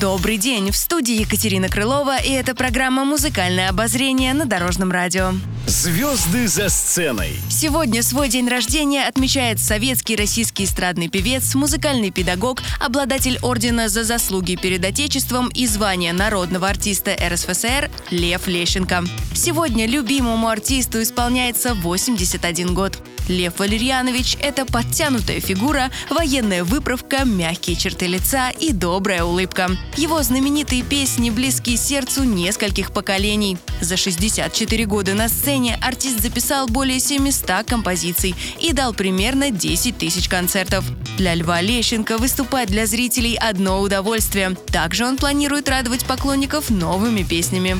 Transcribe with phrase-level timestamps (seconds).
[0.00, 0.72] Добрый день!
[0.72, 5.32] В студии Екатерина Крылова, и это программа «Музыкальное обозрение» на Дорожном радио.
[5.68, 7.36] Звезды за сценой.
[7.48, 14.56] Сегодня свой день рождения отмечает советский российский эстрадный певец, музыкальный педагог, обладатель ордена за заслуги
[14.56, 19.04] перед Отечеством и звания народного артиста РСФСР Лев Лещенко.
[19.32, 22.98] Сегодня любимому артисту исполняется 81 год.
[23.28, 29.70] Лев Валерьянович– это подтянутая фигура, военная выправка, мягкие черты лица и добрая улыбка.
[29.96, 33.56] Его знаменитые песни близки сердцу нескольких поколений.
[33.80, 40.28] За 64 года на сцене артист записал более 700 композиций и дал примерно 10 тысяч
[40.28, 40.84] концертов.
[41.16, 44.56] Для Льва Лещенко выступать для зрителей одно удовольствие.
[44.72, 47.76] Также он планирует радовать поклонников новыми песнями.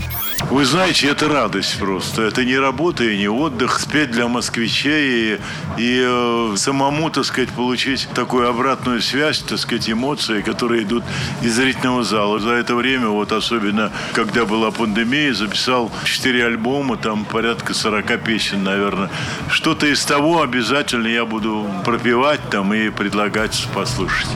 [0.50, 2.22] Вы знаете, это радость просто.
[2.22, 3.80] Это не работа и не отдых.
[3.80, 9.90] Спеть для москвичей и, и э, самому, так сказать, получить такую обратную связь, так сказать,
[9.90, 11.04] эмоции, которые идут
[11.42, 12.38] из зрительного зала.
[12.38, 18.64] За это время, вот особенно, когда была пандемия, записал 4 альбома, там порядка 40 песен,
[18.64, 19.10] наверное.
[19.50, 24.28] Что-то из того обязательно я буду пропевать там и предлагать послушать.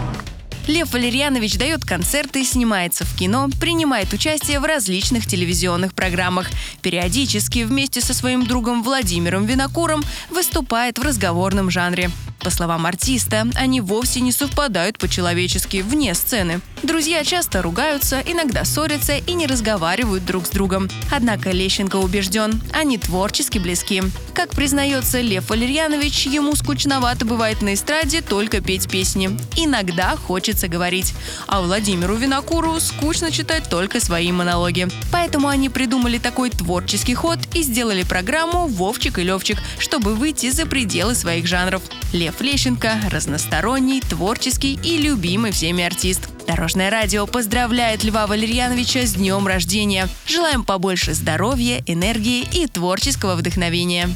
[0.69, 6.51] Лев Валерьянович дает концерты, снимается в кино, принимает участие в различных телевизионных программах.
[6.83, 12.11] Периодически вместе со своим другом Владимиром Винокуром выступает в разговорном жанре.
[12.41, 16.61] По словам артиста, они вовсе не совпадают по-человечески вне сцены.
[16.83, 20.89] Друзья часто ругаются, иногда ссорятся и не разговаривают друг с другом.
[21.11, 24.03] Однако Лещенко убежден, они творчески близки.
[24.33, 29.31] Как признается Лев Валерьянович, ему скучновато бывает на эстраде только петь песни.
[29.57, 31.15] Иногда хочется говорить.
[31.49, 34.87] А Владимиру Винокуру скучно читать только свои монологи.
[35.11, 40.65] Поэтому они придумали такой творческий ход и сделали программу «Вовчик и Левчик», чтобы выйти за
[40.65, 41.83] пределы своих жанров.
[42.13, 46.28] Лев Лещенко– разносторонний, творческий и любимый всеми артист.
[46.49, 50.09] Дорожное радио поздравляет Льва Валерьяновича с днем рождения.
[50.27, 54.09] Желаем побольше здоровья, энергии и творческого вдохновения.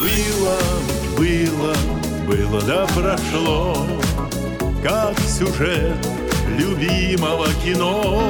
[0.00, 0.58] Было,
[1.16, 1.76] было,
[2.26, 3.86] было да прошло,
[4.82, 5.94] как сюжет
[6.58, 8.28] любимого кино.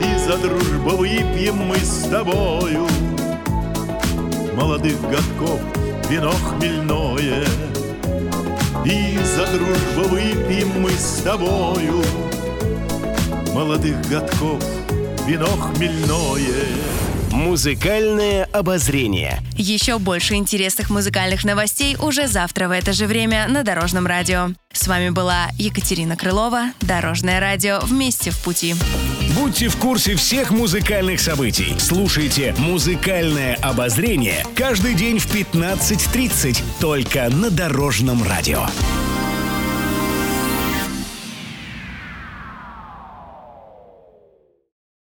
[0.00, 2.88] И за дружбу выпьем мы с тобою
[4.54, 5.60] молодых годков
[6.08, 7.44] вино хмельное.
[9.98, 12.02] Дружбу выпьем мы с тобою
[13.52, 14.62] Молодых годков
[15.26, 16.66] вино хмельное
[17.32, 19.40] Музыкальное обозрение.
[19.56, 24.50] Еще больше интересных музыкальных новостей уже завтра в это же время на Дорожном радио.
[24.72, 28.74] С вами была Екатерина Крылова, Дорожное радио «Вместе в пути».
[29.36, 31.74] Будьте в курсе всех музыкальных событий.
[31.78, 38.66] Слушайте «Музыкальное обозрение» каждый день в 15.30 только на Дорожном радио.